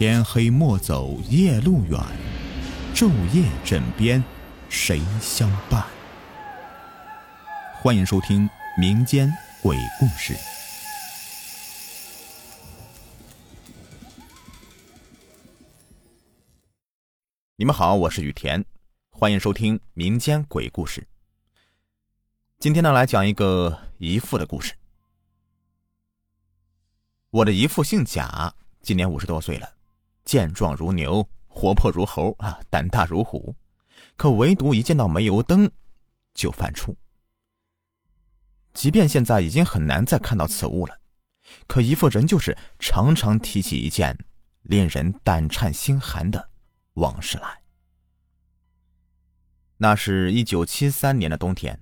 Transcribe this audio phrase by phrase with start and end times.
[0.00, 2.00] 天黑莫走夜路远，
[2.94, 4.24] 昼夜枕边
[4.70, 5.86] 谁相伴？
[7.74, 9.30] 欢迎收听民间
[9.62, 10.34] 鬼故事。
[17.56, 18.64] 你们好，我是雨田，
[19.10, 21.06] 欢迎收听民间鬼故事。
[22.58, 24.72] 今天呢，来讲一个姨父的故事。
[27.28, 29.70] 我的姨父姓贾，今年五十多岁了。
[30.24, 33.54] 健壮如牛，活泼如猴啊，胆大如虎，
[34.16, 35.70] 可唯独一见到煤油灯
[36.34, 36.94] 就犯怵。
[38.72, 40.96] 即便现在已经很难再看到此物了，
[41.66, 44.16] 可姨父仍旧是常常提起一件
[44.62, 46.50] 令人胆颤心寒的
[46.94, 47.60] 往事来。
[49.78, 51.80] 那是一九七三年的冬天，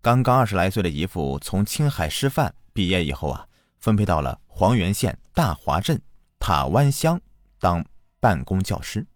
[0.00, 3.46] 刚刚二十来岁的姨父从青海师范毕业以后啊，
[3.78, 6.00] 分配到了黄原县大华镇
[6.40, 7.20] 塔湾乡。
[7.58, 7.84] 当
[8.20, 9.06] 办公教师，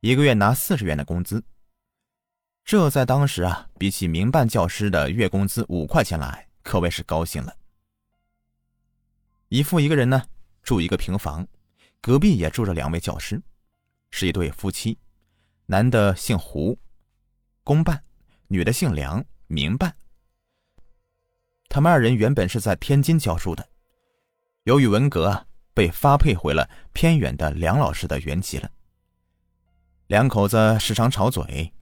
[0.00, 1.42] 一个月拿四十元的工资。
[2.64, 7.56] 这在当时啊，比起民办教师的月工资五块钱来，可谓是高兴了。
[9.48, 10.22] 姨父一个人呢，
[10.62, 11.46] 住一个平房，
[12.00, 13.40] 隔壁也住着两位教师，
[14.10, 14.98] 是一对夫妻，
[15.66, 16.78] 男的姓胡，
[17.64, 17.96] 公办；
[18.48, 19.94] 女的姓梁，民办。
[21.68, 23.68] 他们二人原本是在天津教书的，
[24.64, 25.46] 由于文革啊。
[25.78, 28.68] 被发配回了偏远的梁老师的原籍了。
[30.08, 31.72] 两口子时常吵嘴，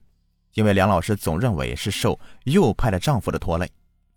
[0.53, 3.67] 因为梁老师总认为是受右派的丈夫的拖累，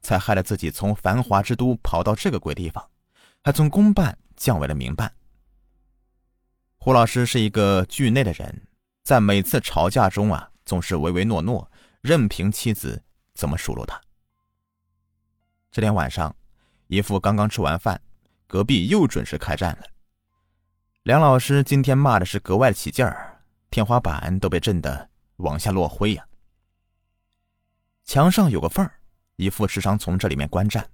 [0.03, 2.87] 才害得自己从繁华之都跑到这个鬼地方，
[3.43, 5.11] 还从公办降为了民办。
[6.77, 8.67] 胡老师是一个惧内的人，
[9.03, 11.73] 在每次吵架中啊，总是唯唯诺诺，
[12.03, 13.99] 任凭妻子怎么数落他。
[15.71, 16.37] 这天晚上，
[16.89, 17.99] 姨父刚刚吃完饭。
[18.51, 19.85] 隔壁又准时开战了。
[21.05, 23.41] 梁老师今天骂的是格外起劲儿，
[23.71, 26.27] 天花板都被震得往下落灰呀。
[28.03, 28.93] 墙上有个缝儿，
[29.37, 30.85] 一副时常从这里面观战，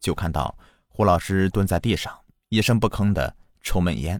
[0.00, 0.56] 就看到
[0.88, 4.18] 胡老师蹲在地上，一声不吭的抽闷烟。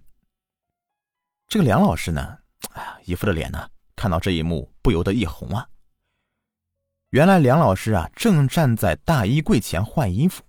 [1.49, 2.39] 这个梁老师呢，
[2.75, 5.67] 哎呀，姨父的脸呢，看到这一幕不由得一红啊。
[7.09, 10.44] 原来梁老师啊，正站在大衣柜前换衣服。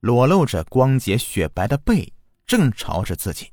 [0.00, 2.12] 裸露着光洁雪白的背，
[2.46, 3.52] 正朝着自己。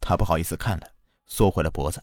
[0.00, 0.88] 他不好意思看了，
[1.26, 2.02] 缩回了脖子。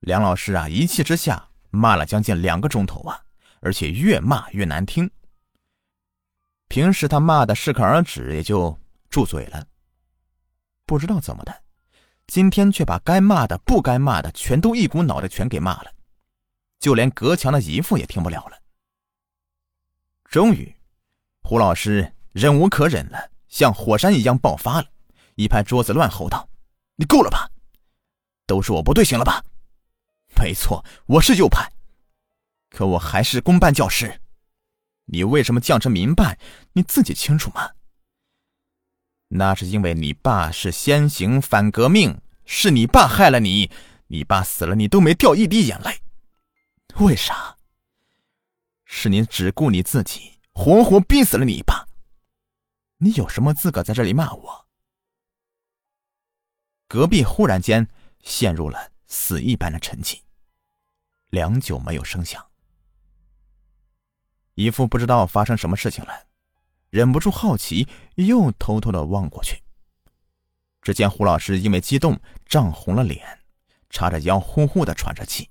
[0.00, 3.24] 梁老师啊，一气之下骂了将近两个钟头啊，
[3.60, 5.08] 而且越骂越难听。
[6.68, 8.76] 平时他骂的适可而止，也就
[9.08, 9.66] 住嘴了。
[10.84, 11.62] 不知道怎么的，
[12.26, 15.92] 今天却把该骂的、不该骂的，全都一股脑的全给骂了，
[16.80, 18.58] 就连隔墙的姨父也听不了了。
[20.24, 20.74] 终于。
[21.46, 24.86] 胡老师忍无可忍了，像火山一样爆发了，
[25.34, 26.48] 一拍桌子乱吼道
[26.96, 27.50] ：“你够了吧？
[28.46, 29.44] 都是我不对，行了吧？
[30.40, 31.70] 没错，我是右派，
[32.70, 34.22] 可我还是公办教师。
[35.04, 36.38] 你为什么降成民办？
[36.72, 37.72] 你自己清楚吗？
[39.28, 43.70] 那是因为你爸是先行反革命，是你爸害了你。
[44.06, 46.00] 你爸死了，你都没掉一滴眼泪，
[46.96, 47.58] 为啥？
[48.86, 51.88] 是你只顾你自己。”活活逼死了你爸！
[52.98, 54.66] 你有什么资格在这里骂我？
[56.86, 57.86] 隔壁忽然间
[58.20, 60.22] 陷入了死一般的沉寂，
[61.30, 62.42] 良久没有声响。
[64.54, 66.28] 姨父不知道发生什么事情了，
[66.88, 69.60] 忍不住好奇，又偷偷的望过去。
[70.80, 73.40] 只见胡老师因为激动涨红了脸，
[73.90, 75.50] 叉着腰呼呼的喘着气。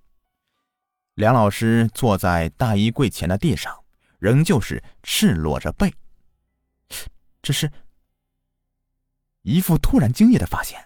[1.15, 3.82] 梁老师坐在大衣柜前的地上。
[4.23, 5.93] 仍旧是赤裸着背，
[7.41, 7.69] 只是
[9.41, 10.81] 姨父突然惊异的发现，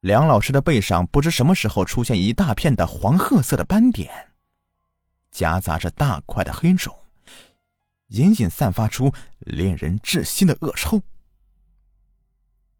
[0.00, 4.32] 梁老师的背上不知什么时候出现一大片的黄褐色的斑点，
[5.30, 6.98] 夹杂着大块的黑肿，
[8.06, 11.02] 隐隐散发出令人窒息的恶臭。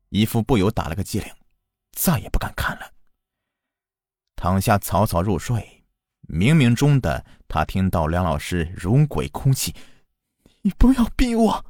[0.09, 1.31] 姨父不由打了个激灵，
[1.93, 2.95] 再也不敢看了，
[4.37, 5.80] 躺下草草入睡。
[6.31, 9.75] 冥冥中的，他听到梁老师如鬼哭泣
[10.63, 11.65] ：“你不要逼我。”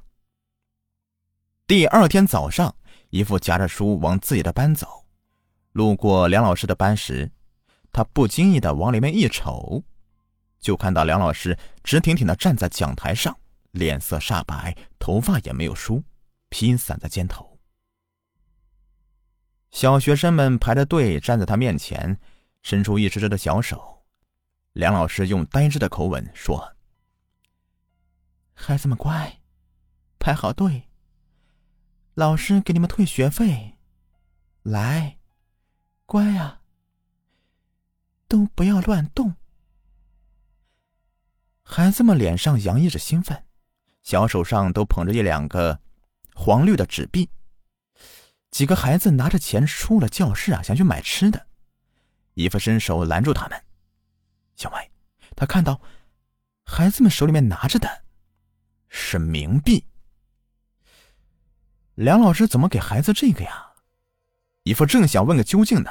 [1.66, 2.76] 第二天早上，
[3.08, 5.06] 姨父夹着书往自己的班走，
[5.72, 7.30] 路过梁老师的班时，
[7.90, 9.82] 他不经意的往里面一瞅，
[10.58, 13.34] 就看到梁老师直挺挺的站在讲台上，
[13.70, 16.04] 脸色煞白，头发也没有梳，
[16.50, 17.58] 披散在肩头。
[19.70, 22.18] 小学生们排着队站在他面前，
[22.62, 23.99] 伸出一只只的小手。
[24.72, 26.76] 梁老师用呆滞的口吻说
[28.54, 29.40] ：“孩子们乖，
[30.20, 30.88] 排好队。
[32.14, 33.78] 老师给你们退学费。
[34.62, 35.18] 来，
[36.06, 36.60] 乖呀，
[38.28, 39.34] 都不要乱动。
[41.64, 43.44] 孩子们脸上洋溢着兴奋，
[44.02, 45.80] 小手上都捧着一两个
[46.34, 47.28] 黄绿的纸币。
[48.52, 51.48] 几个孩子拿着钱出了教室啊，想去买吃的。
[52.34, 53.64] 姨父伸手拦住他们。
[54.60, 54.90] 小麦，
[55.34, 55.80] 他看到
[56.64, 57.88] 孩子们手里面拿着的
[58.88, 59.82] 是冥币。
[61.94, 63.72] 梁老师怎么给孩子这个呀？
[64.64, 65.90] 姨父正想问个究竟呢，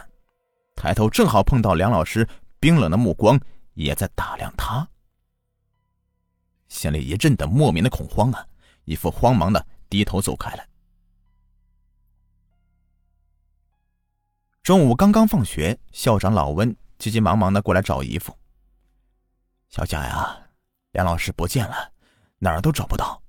[0.75, 2.29] 抬头正好碰到梁老师
[2.59, 3.41] 冰冷的目光，
[3.73, 4.87] 也在打量他。
[6.67, 8.45] 心里一阵的莫名的恐慌啊！
[8.83, 10.63] 姨父慌忙的低头走开了。
[14.61, 18.38] 中午刚刚放学，校长老温急急忙忙的过来找姨父。
[19.69, 20.35] 小贾呀，
[20.93, 21.91] 梁老师不见了，
[22.39, 23.21] 哪儿都找不到。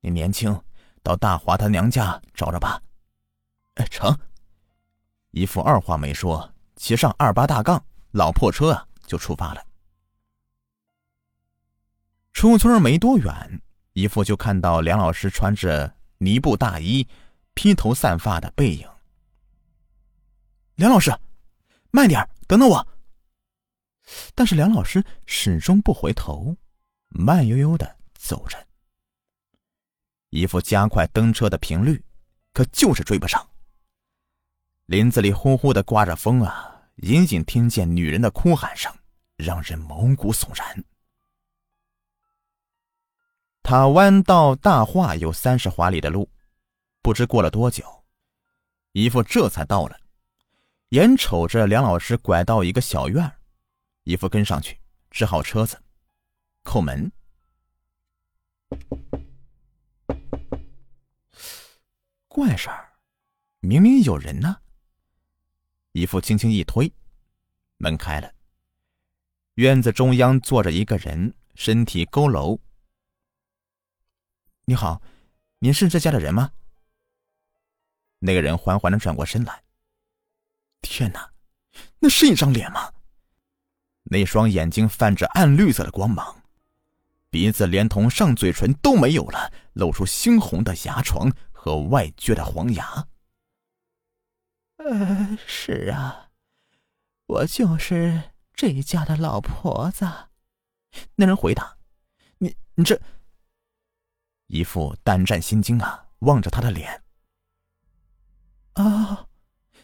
[0.00, 0.62] 你年轻，
[1.02, 2.80] 到大华他娘家找找吧。
[3.76, 4.14] 哎，成。
[5.30, 9.64] 姨父二话没说，骑上二八大杠老破车啊，就出发了。
[12.34, 13.62] 出村没多远，
[13.94, 17.08] 姨父就看到梁老师穿着呢布大衣、
[17.54, 18.86] 披头散发的背影。
[20.74, 21.10] 梁老师，
[21.90, 22.86] 慢点，等等我。
[24.34, 26.56] 但是梁老师始终不回头，
[27.08, 28.56] 慢悠悠的走着。
[30.30, 32.04] 姨父加快蹬车的频率，
[32.52, 33.48] 可就是追不上。
[34.86, 38.92] 林子里呼呼的刮着风啊，隐隐听见女人的哭喊声，
[39.36, 40.84] 让人毛骨悚然。
[43.62, 46.30] 塔湾到大化有三十华里的路，
[47.02, 47.84] 不知过了多久，
[48.92, 49.98] 姨父这才到了。
[50.90, 53.30] 眼瞅着梁老师拐到一个小院
[54.08, 55.78] 姨父跟上去，支好车子，
[56.64, 57.12] 叩门。
[62.26, 62.90] 怪事儿，
[63.60, 64.62] 明明有人呢。
[65.92, 66.90] 姨父轻轻一推，
[67.76, 68.32] 门开了。
[69.56, 72.58] 院子中央坐着一个人，身体佝偻。
[74.64, 75.02] 你好，
[75.58, 76.50] 您是这家的人吗？
[78.20, 79.62] 那个人缓缓的转过身来。
[80.80, 81.30] 天哪，
[81.98, 82.90] 那是一张脸吗？
[84.10, 86.42] 那双眼睛泛着暗绿色的光芒，
[87.30, 93.06] 鼻子连同上嘴唇都没有了，露出猩红的牙床和外撅的黄牙。
[94.76, 96.30] 呃，是啊，
[97.26, 100.08] 我就是这家的老婆子。
[101.16, 101.76] 那人回答
[102.38, 102.98] ：“你你这……”
[104.48, 107.02] 一副胆战心惊啊，望着他的脸。
[108.72, 109.26] 啊，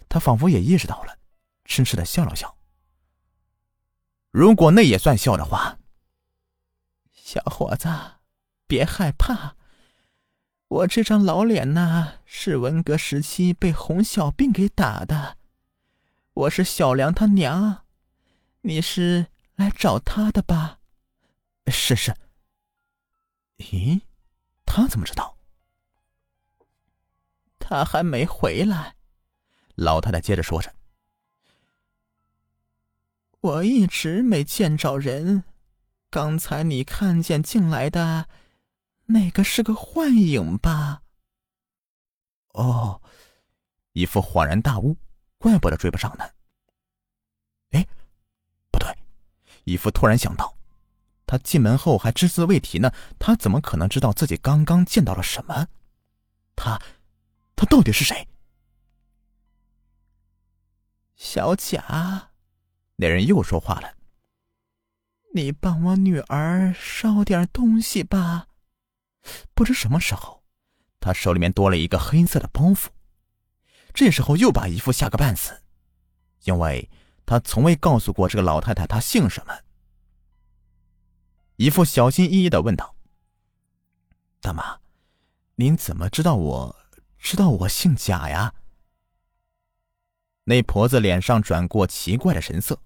[0.09, 1.19] 他仿佛也意识到了，
[1.67, 2.57] 痴痴的笑了笑。
[4.35, 5.79] 如果那也算笑的话，
[7.13, 7.89] 小伙子，
[8.67, 9.55] 别害怕。
[10.67, 15.37] 我这张老脸呐，是文革时期被红小病给打的。
[16.33, 17.85] 我是小梁他娘，
[18.63, 20.81] 你是来找他的吧？
[21.69, 22.17] 是是。
[23.59, 24.01] 咦，
[24.67, 25.39] 他怎么知道？
[27.61, 28.97] 他还没回来。
[29.77, 30.75] 老太太接着说着
[33.45, 35.45] ：“我一直没见着人，
[36.09, 38.27] 刚才你看见进来的。”
[39.07, 41.03] 那个是个幻影吧？
[42.55, 43.03] 哦，
[43.93, 44.97] 一副恍然大悟，
[45.37, 46.25] 怪不得追不上呢。
[47.73, 47.87] 哎，
[48.71, 48.97] 不对，
[49.65, 50.57] 一副突然想到，
[51.27, 55.69] 他进门后还只字未提呢，他怎么可能知道自己刚刚见到了什么？
[56.57, 56.81] 他，
[57.55, 58.27] 他到底是谁？
[61.15, 62.31] 小贾，
[62.97, 63.95] 那人又说话了
[65.35, 68.47] ：“你帮我女儿捎点东西吧。”
[69.55, 70.45] 不知什么时候，
[71.01, 72.87] 他手里面多了一个黑色的包袱。
[73.93, 75.63] 这时候又把姨父吓个半死，
[76.45, 76.91] 因为
[77.25, 79.57] 他从未告诉过这个老太太他姓什么。
[81.57, 82.97] 姨父小心翼翼的问道
[84.43, 84.81] ：“大妈，
[85.57, 86.77] 您怎么知道我
[87.19, 88.55] 知道我姓贾呀？”
[90.45, 92.79] 那婆子脸上转过奇怪的神色，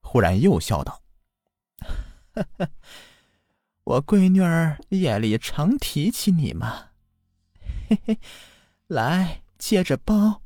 [0.00, 1.02] 忽然又笑道：“。”
[3.84, 6.90] 我闺女儿夜里常提起你嘛，
[7.88, 8.18] 嘿嘿，
[8.86, 10.42] 来接着包。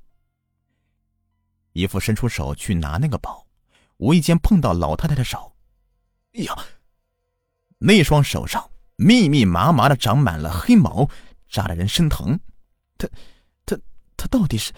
[1.73, 3.47] 姨父伸出手去拿那个包，
[3.97, 5.57] 无意间碰到老太太的手，
[6.35, 6.57] 哎呀，
[7.79, 11.11] 那双手上密密麻麻的长满了黑毛，
[11.49, 12.39] 扎的人生疼。
[12.97, 13.09] 他，
[13.67, 13.77] 他，
[14.17, 14.73] 他到底是？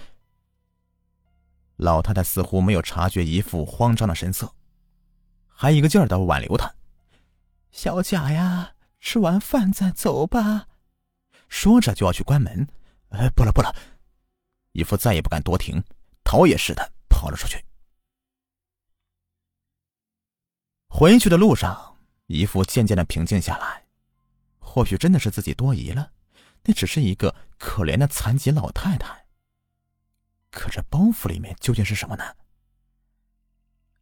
[1.77, 4.55] 老太太似乎没有察觉姨父慌张的神色，
[5.47, 6.75] 还一个劲儿的挽留他。
[7.71, 10.69] 小贾呀，吃完饭再走吧。
[11.49, 12.67] 说着就要去关门，
[13.11, 13.75] 哎，不了不了！
[14.73, 15.83] 姨父再也不敢多停，
[16.25, 17.63] 逃也似的跑了出去。
[20.89, 23.85] 回去的路上，姨父渐渐的平静下来。
[24.59, 26.11] 或许真的是自己多疑了，
[26.65, 29.26] 那只是一个可怜的残疾老太太。
[30.57, 32.35] 可这包袱里面究竟是什么呢？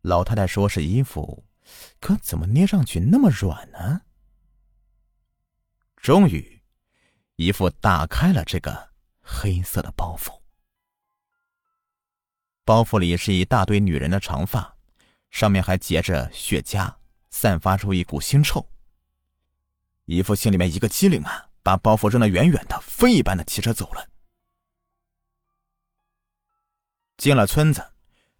[0.02, 1.44] 老太太说是衣服，
[2.00, 4.02] 可怎么捏上去那么软呢？
[5.96, 6.62] 终于，
[7.34, 10.40] 姨父打开了这个黑色的包袱。
[12.64, 14.76] 包袱里是一大堆女人的长发，
[15.32, 16.94] 上面还结着雪茄，
[17.30, 18.64] 散发出一股腥臭。
[20.04, 24.08] 姨父心里面一个机灵啊，把包袱扔得远远的，飞一般的骑车走了。
[27.16, 27.92] 进了村子，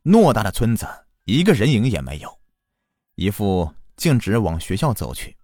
[0.02, 0.86] 偌大的村子，
[1.24, 2.40] 一个人影也没有。
[3.14, 5.36] 姨父径直往学校走去，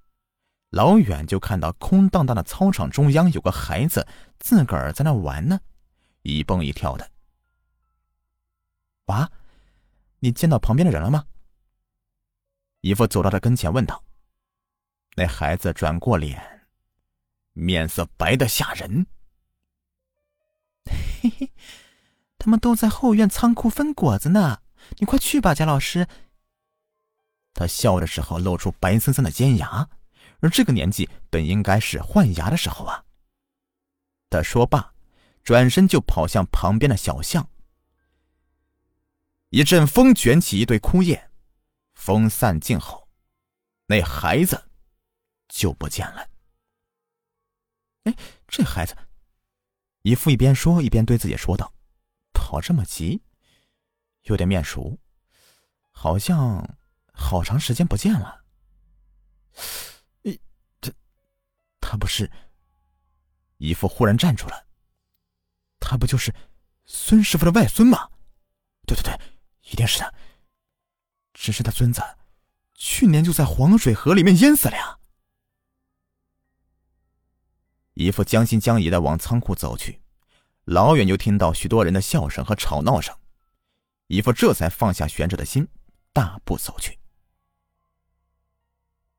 [0.70, 4.06] 老远就看到空荡荡的操场中央有个孩子
[4.38, 5.60] 自个儿在那玩呢，
[6.22, 7.10] 一蹦一跳的。
[9.06, 9.30] 娃，
[10.18, 11.24] 你见到旁边的人了吗？
[12.80, 14.02] 姨父走到他跟前问道。
[15.16, 16.68] 那孩子转过脸，
[17.52, 19.06] 面色白的吓人。
[21.20, 21.52] 嘿嘿，
[22.40, 24.62] 他们都在后院仓库分果子呢，
[24.98, 26.08] 你快去吧，贾老师。
[27.54, 29.88] 他笑的时候露出白森森的尖牙，
[30.40, 33.04] 而这个年纪本应该是换牙的时候啊。
[34.30, 34.94] 他说罢，
[35.44, 37.48] 转身就跑向旁边的小巷。
[39.50, 41.30] 一阵风卷起一堆枯叶，
[41.94, 43.06] 风散尽后，
[43.86, 44.66] 那孩子。
[45.52, 46.28] 就不见了。
[48.04, 48.14] 哎，
[48.46, 48.96] 这孩子，
[50.02, 51.72] 姨父一边说一边对自己说道
[52.50, 53.22] ：“跑这么急，
[54.22, 54.98] 有点面熟，
[55.92, 56.76] 好像
[57.12, 58.44] 好长时间不见了。”
[60.26, 60.36] 哎，
[60.80, 60.92] 这
[61.80, 62.28] 他不是？
[63.58, 64.66] 姨父忽然站住了。
[65.78, 66.34] 他不就是
[66.86, 68.10] 孙师傅的外孙吗？
[68.84, 69.16] 对对对，
[69.70, 70.12] 一定是他。
[71.32, 72.02] 只是他孙子
[72.74, 74.98] 去年就在黄水河里面淹死了呀。
[77.94, 79.99] 姨父将信将疑的往仓库走去，
[80.64, 83.16] 老远就听到许多人的笑声和吵闹声，
[84.06, 85.66] 姨父这才放下悬着的心，
[86.12, 86.98] 大步走去。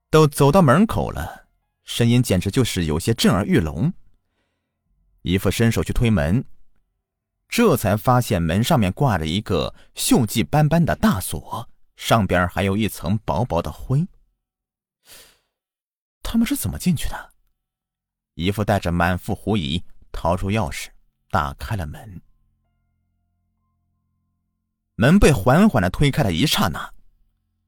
[0.10, 1.48] 都走到门口了，
[1.84, 3.94] 声音简直就是有些震耳欲聋。
[5.22, 6.44] 姨父伸手去推门，
[7.48, 14.08] 这才发现门上面挂着一个锈迹斑斑的大锁，上边还有一层薄薄的灰。
[16.24, 17.34] 他们是怎么进去的？
[18.36, 20.88] 姨父带着满腹狐疑，掏出钥匙，
[21.32, 22.22] 打开了门。
[24.96, 26.94] 门被缓缓的推开的一刹那，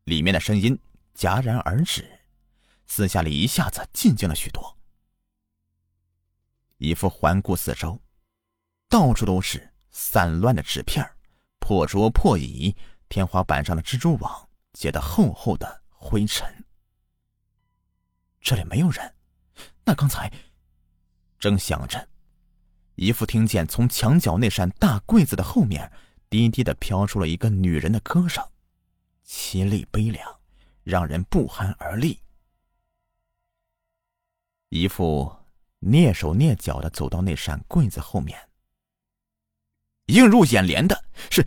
[0.03, 0.77] 里面的声音
[1.15, 2.20] 戛然而止，
[2.86, 4.77] 四下里一下子静静了许多。
[6.77, 8.00] 姨父环顾四周，
[8.89, 11.10] 到处都是散乱的纸片、
[11.60, 12.75] 破桌破椅、
[13.08, 16.65] 天花板上的蜘蛛网结的厚厚的灰尘。
[18.41, 19.15] 这里没有人，
[19.86, 20.29] 那刚才……
[21.39, 22.08] 正想着，
[22.96, 25.92] 姨父听见从墙角那扇大柜子的后面
[26.30, 28.44] 低低的飘出了一个女人的歌声，
[29.28, 30.40] 凄厉悲凉，
[30.84, 32.20] 让人不寒而栗。
[34.70, 35.36] 姨父
[35.82, 38.40] 蹑手蹑脚的走到那扇柜子后面，
[40.08, 41.46] 映入眼帘的是，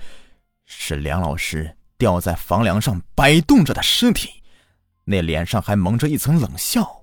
[0.64, 4.42] 是梁老师吊在房梁上摆动着的尸体，
[5.04, 6.95] 那脸上还蒙着一层冷笑。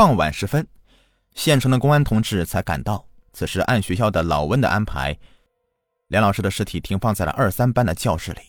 [0.00, 0.66] 傍晚时分，
[1.34, 3.06] 县城的公安同志才赶到。
[3.34, 5.14] 此时按学校的老温的安排，
[6.06, 8.40] 梁老师的尸体停放在了二三班的教室里。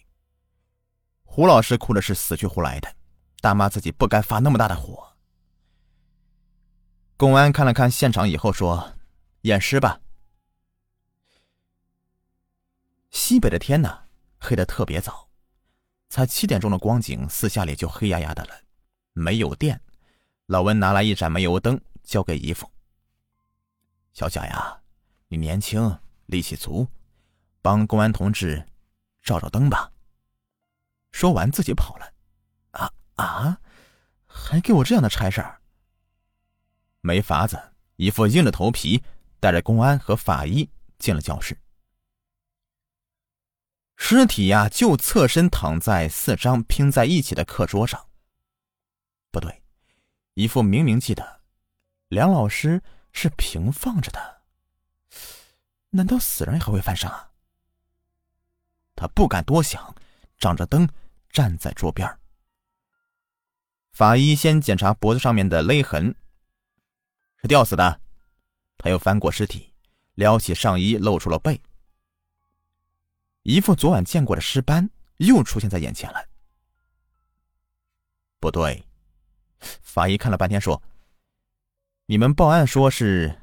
[1.26, 2.96] 胡老师哭的是死去活来的，
[3.42, 5.12] 大骂自己不该发那么大的火。
[7.18, 8.94] 公安看了看现场以后说
[9.44, 10.00] ：“验尸吧。”
[13.12, 14.04] 西北的天呢，
[14.40, 15.28] 黑的特别早，
[16.08, 18.52] 才七点钟的光景，四下里就黑压压的了，
[19.12, 19.82] 没有电。
[20.52, 22.70] 老温拿来一盏煤油灯，交给姨父。
[24.12, 24.82] 小贾呀，
[25.30, 26.86] 你年轻，力气足，
[27.62, 28.62] 帮公安同志
[29.24, 29.90] 照照灯吧。
[31.14, 32.14] 说完，自己跑了。
[32.72, 33.58] 啊啊，
[34.26, 35.62] 还给我这样的差事儿？
[37.00, 37.58] 没法子，
[37.96, 39.02] 姨父硬着头皮，
[39.40, 41.58] 带着公安和法医进了教室。
[43.96, 48.06] 尸体呀，就侧身躺在四张拼在一起的课桌上。
[49.32, 49.61] 不对。
[50.34, 51.42] 一副明明记得，
[52.08, 54.42] 梁老师是平放着的。
[55.90, 57.32] 难道死人还会翻身啊？
[58.96, 59.94] 他不敢多想，
[60.38, 60.88] 掌着灯
[61.30, 62.18] 站在桌边。
[63.92, 66.16] 法医先检查脖子上面的勒痕，
[67.42, 68.02] 是吊死的。
[68.78, 69.74] 他又翻过尸体，
[70.14, 71.62] 撩起上衣，露出了背。
[73.44, 76.26] 一副昨晚见过的尸斑又出现在眼前了。
[78.40, 78.84] 不对，
[79.82, 80.82] 法医看了半天说
[82.08, 83.40] ：“你们报案说是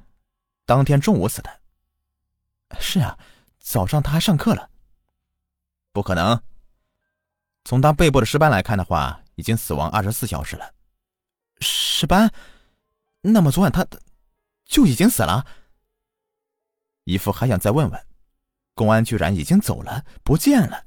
[0.66, 1.60] 当天中午死的。”
[2.78, 3.18] 是啊，
[3.58, 4.70] 早上他还上课了。
[5.92, 6.40] 不可能。
[7.64, 10.75] 从他背部的尸斑来看的话，已经死亡二十四小时了。
[11.60, 12.32] 尸斑？
[13.20, 13.87] 那么昨晚他
[14.64, 15.44] 就已经死了？
[17.04, 18.06] 姨父还想再问问，
[18.75, 20.84] 公安居然已经走了，不见了，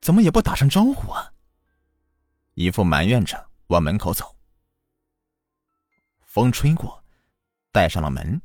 [0.00, 1.32] 怎么也不打声招呼啊？
[2.54, 4.36] 姨父埋怨着往门口走。
[6.20, 7.02] 风吹过，
[7.72, 8.40] 带上了门，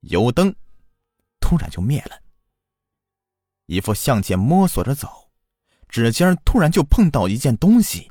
[0.00, 0.54] 油灯
[1.40, 2.22] 突然就灭了。
[3.66, 5.30] 姨父向前摸索着走，
[5.88, 8.10] 指尖突然就碰到一件东西，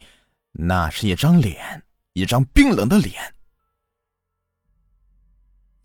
[0.51, 3.35] 那是一张脸，一张冰冷的脸。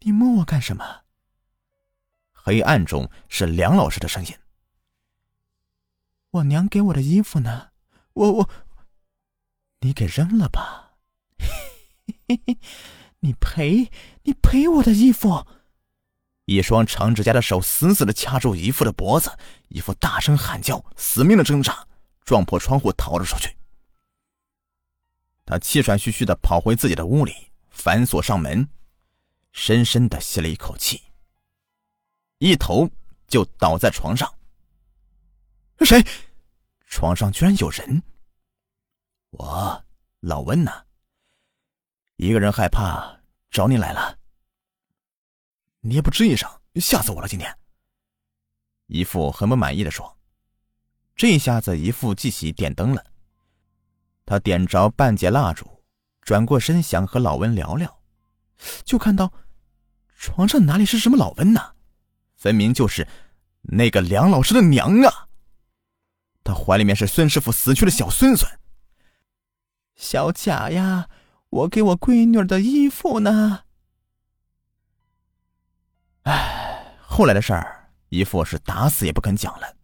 [0.00, 1.04] 你摸我干什么？
[2.32, 4.36] 黑暗中是梁老师的声音。
[6.30, 7.70] 我娘给我的衣服呢？
[8.12, 8.50] 我我，
[9.84, 10.94] 你给扔了吧？
[13.20, 13.90] 你赔
[14.22, 15.46] 你赔我的衣服！
[16.46, 19.30] 一双长指甲的手死死的掐住姨父的脖子，
[19.68, 21.86] 姨父大声喊叫，死命的挣扎，
[22.24, 23.54] 撞破窗户逃了出去。
[25.44, 28.66] 他气喘吁吁的跑回自己的屋里，反锁上门。
[29.52, 31.02] 深深的吸了一口气，
[32.38, 32.90] 一头
[33.28, 34.34] 就倒在床上。
[35.80, 36.02] 谁？
[36.86, 38.02] 床上居然有人！
[39.36, 39.84] 我
[40.20, 40.70] 老温呢？
[42.16, 44.16] 一个人害怕，找你来了。
[45.80, 47.26] 你也不吱一声，吓死我了！
[47.26, 47.52] 今天，
[48.86, 50.16] 姨父很不满意的说
[51.16, 53.04] ：“这下子，姨父记起点灯了。
[54.24, 55.82] 他点着半截蜡烛，
[56.22, 58.02] 转过身想和老温聊聊，
[58.84, 59.32] 就看到。”
[60.16, 61.74] 床上哪里是什么老温呢？
[62.36, 63.06] 分明就是
[63.62, 65.28] 那个梁老师的娘啊！
[66.44, 68.48] 他怀里面是孙师傅死去的小孙孙。
[69.94, 71.08] 小贾呀，
[71.50, 73.64] 我给我闺女的衣服呢。
[76.22, 79.76] 唉，后来的事儿，姨父是打死也不肯讲了。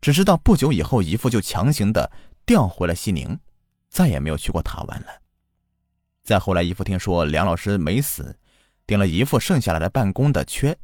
[0.00, 2.10] 只知道不久以后，姨父就强行的
[2.46, 3.38] 调回了西宁，
[3.88, 5.22] 再也没有去过塔湾了。
[6.22, 8.36] 再后来，姨父听说梁老师没死。
[8.86, 10.76] 顶了姨父剩下来的办公的缺，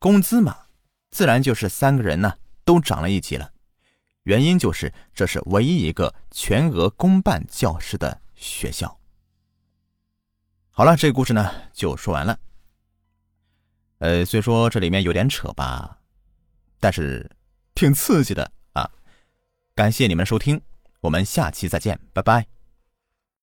[0.00, 0.66] 工资嘛，
[1.12, 3.52] 自然就是三个人呢都涨了一级了。
[4.26, 8.98] 原因就是这是唯一一个全额公办教师的学校。
[10.70, 12.36] 好了，这个故事呢就说完了。
[13.98, 15.96] 呃，虽说这里面有点扯吧，
[16.80, 17.30] 但是
[17.76, 18.90] 挺刺激的啊！
[19.76, 20.60] 感谢你们收听，
[21.00, 22.55] 我们下期再见，拜拜。